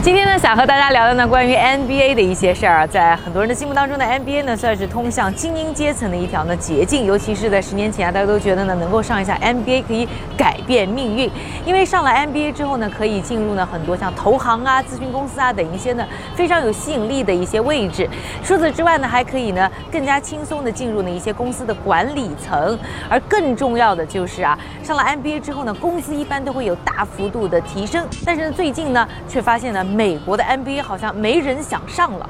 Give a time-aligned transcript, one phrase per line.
[0.00, 11.28] 今天呢，想和大家聊的呢，关于 NBA 的一些事儿啊，在很多人的心目当中呢，NBA 呢算是通向精英阶层的一条呢捷径，尤其是在十年前啊，大家都觉得呢，能够上一下 NBA 可以改变命运，
[11.66, 18.08] 因为上了 NBA 之后呢，可以进入呢很多像投行啊、咨询公司啊等一些呢非常有吸引力的一些位置。
[18.44, 22.78] 除此之外呢，还可以呢更加轻松的进入呢一些公司的管理层，
[23.10, 28.06] 而更重要的就是啊，上了 NBA 之后呢，工资一般都会有大幅度的提升。
[28.24, 29.84] 但是呢，最近呢，却发现呢。
[29.88, 32.28] 美国的 NBA 好像没人想上了。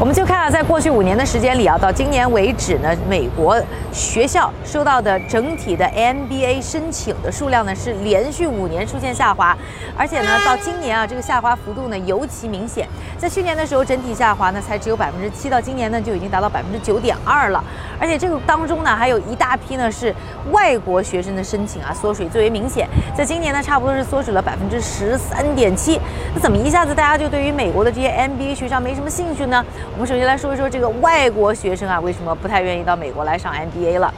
[0.00, 3.60] 我们就看啊，在过去五年的时间里啊，到今年为止呢，美国
[3.92, 9.54] 学校收到的整体的 NBA 申请的数量呢是连续五年出现下滑，
[9.98, 12.88] 而且呢，到今年啊，这个下滑幅度呢尤其明显。
[13.18, 17.62] 在去年的时候，整体下滑呢才只有百分之七，到今年呢就已经达到百分之九点二了。
[18.00, 20.14] 而且这个当中呢，还有一大批呢是
[20.50, 22.88] 外国学生的申请啊，缩水最为明显。
[23.14, 26.00] 在今年呢，差不多是缩水了百分之十三点七。
[26.34, 29.62] 那怎么一下子大家就对于美国的这些 NBA 学校没什么兴趣呢？
[30.00, 34.10] 我们首先来说一说这个外国学生啊，为什么不太愿意到美国来上 MBA 了？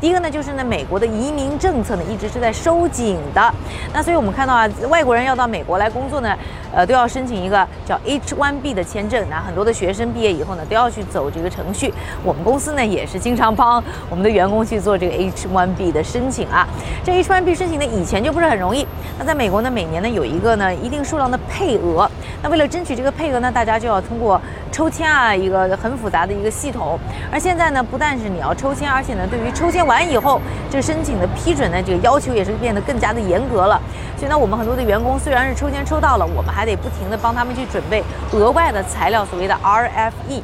[0.00, 3.54] 第一个呢，就是呢，美国的移民政策呢一直是在收紧的，
[3.92, 6.32] 那所以我们看到啊，外国人要到美国来工作呢，
[6.74, 9.24] 呃，都要申请一个叫 H1B 的签证。
[9.30, 11.92] 那很多的学生毕业以后呢，都要去走这个程序。
[12.24, 16.66] 我们公司呢也是经常帮我们的员工去做这个 H1B 的申请啊。
[17.04, 18.86] 这 H1B 申请呢以前就不是很容易。
[19.18, 22.10] 那在美国呢，每年呢有一个呢一定数量的配额。
[22.42, 24.40] 那为了争取这个配额呢，大家就要通过
[24.72, 26.98] 抽签啊，一个很复杂的一个系统。
[27.30, 33.80] 而现在呢，不但是你要抽签，而且呢，对于抽签完以后，这个申请的批准呢，这个要求也是变得更加的严格了。
[34.24, 40.40] 所以呢，我们很多的员工虽然是抽签抽到了，我们还得不停的帮他们去准备额外的材料，所谓的 RFE。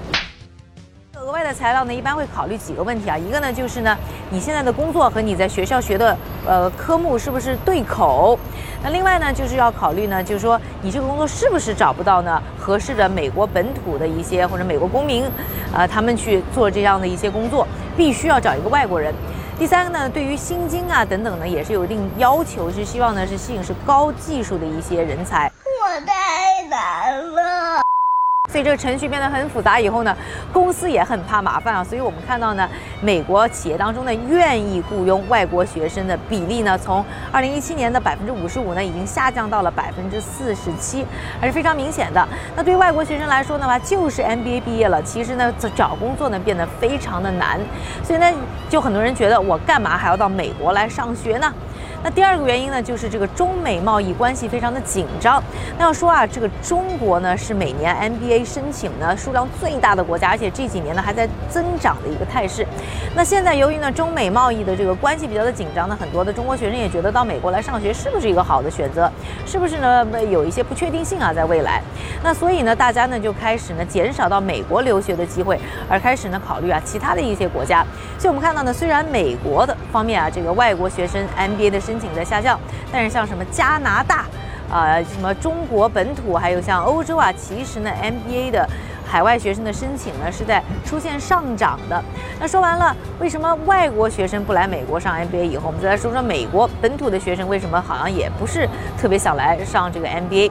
[1.19, 3.97] 额外的材料呢，一般会考虑几个问题啊，一个呢就是呢，
[4.29, 6.15] 你现在的工作和你在学校学的
[6.47, 8.39] 呃科目是不是对口？
[8.83, 15.25] 那另外呢，就是要考虑呢，就是说你这个工作是不是找不到呢合适的美国本土的一些或者美国公民，
[15.73, 17.67] 呃，他们去做这样的一些工作，
[17.97, 19.15] 必须要找一个外国人。
[19.61, 25.53] 第三个呢，对于薪金啊等等呢，也是有一定要求，是希望呢是吸引是高技术的一些人才。
[25.67, 27.50] 我太难了。
[28.51, 30.17] 所以这个程序变得很复杂以后呢，
[30.53, 31.85] 公司也很怕麻烦啊。
[31.85, 32.69] 所以我们看到呢，
[33.01, 41.07] 美国企业当中呢，愿意雇佣外国学生的比例呢，从二零一七年的百分之五十五呢，已经下降到了百分之四十七，
[41.41, 42.29] 还是非常明显的。
[42.57, 47.61] 那对于外国学生来说的话，就是 MBA 毕业了，其实呢，找工作呢变得非常的难。
[48.03, 48.27] 所以呢，
[48.69, 51.53] 就很多人觉得我干嘛还要到美国来上学呢？
[52.03, 55.43] 那第二个原因呢，就是这个中美贸易关系非常的紧张。
[55.79, 62.67] 那要说啊，这个中国呢是每年 MBA 申请呢数量最大的国家，而且这几年呢还在增长的一个态势。
[63.15, 69.11] 那现在由于呢中美贸易的这个关系比较的紧张呢，很多的中国学生也觉得到美国来上学是不是一个好的选择？
[69.45, 71.83] 是不是呢有一些不确定性啊，在未来。
[72.23, 77.85] 那所以呢，大家呢就开始呢减少到美国留学的机会，而开始呢考虑啊其他的一些国家。
[78.19, 82.57] 所以我们看到呢，虽然美国的方面啊，这个外国学生 MBA 的申请在下降，
[82.93, 84.25] 但是像什么加拿大，
[84.73, 88.65] 啊，什么中国本土，还有像欧洲啊，其实呢，MBA 的
[89.05, 92.01] 海外学生的申请呢是在出现上涨的。
[92.39, 100.49] 那说完了，为什么外国学生不来美国上 MBA 以后，我们再来说说美国本土的学生为什么好像也不是特别想来上这个 MBA。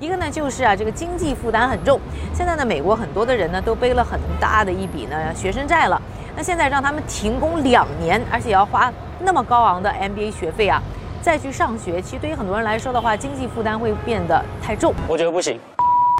[0.00, 2.00] 一个呢就是啊，这个经济负担很重。
[2.32, 6.00] 现在呢，美国很多的人呢都背了很大的一笔呢学生债了。
[6.36, 10.82] 那现在让他们停工两年，而且要花那么高昂的 MBA 学费啊，
[11.22, 14.92] 再去上学，其实对于很多人来说的话，经济负担会变得太重。
[15.06, 15.60] 我觉得不行。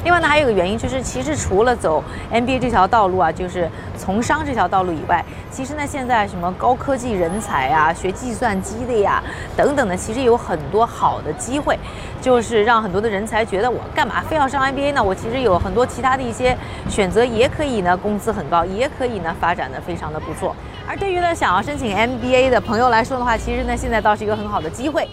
[0.04, 3.66] 另外呢，还有一个原因就是，其实除了走 MBA 这条道路啊，就是
[3.96, 9.22] 从商这条道路以外，其实呢，现在什么高科技人才啊，学计算机的呀，
[9.56, 11.78] 等等的，其实有很多好的机会，
[12.20, 15.02] 就是让很多的人才觉得我干嘛非要上 MBA 呢？
[15.02, 16.54] 我其实有很多其他的一些
[16.90, 20.54] 选择，也可以呢，工资很高，也可以呢，发展的非常的不错。
[20.86, 25.08] 而对于呢，想要申请 MBA 的朋友来说的话，其实呢，现在倒是一个很好的机会。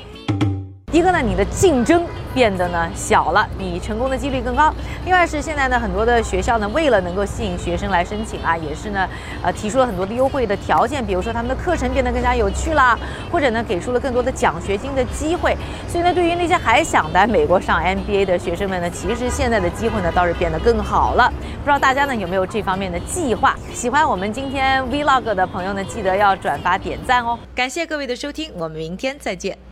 [0.91, 4.73] 一个呢，你的竞争变得呢小了，你成功的几率更高。
[5.05, 9.07] 另外是现在呢，很多的学校呢，为了能够吸引学生来申请啊，也是呢，
[9.41, 12.99] 呃，提出了很多的优惠的条件，比如说他们的课程变得更加有趣啦，
[13.31, 15.55] 或者呢，给出了更多的奖学金的机会。
[15.87, 21.31] 所以呢，对于那些还想在美国上 MBA 的学生们呢，其实现在的机会呢倒是变得更好了。
[21.59, 23.55] 不知道大家呢有没有这方面的计划？
[23.73, 27.39] 喜欢我们今天 Vlog 的朋友呢，记得要转发点赞哦。
[27.55, 29.70] 感谢各位的收听，我们明天再见。